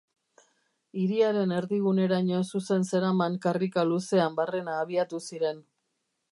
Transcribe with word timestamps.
Hiriaren 1.01 1.53
erdiguneraino 1.57 2.41
zuzen 2.51 2.87
zeraman 2.91 3.37
karrika 3.45 3.87
luzean 3.93 4.43
barrena 4.43 4.79
abiatu 4.87 5.25
ziren. 5.33 5.65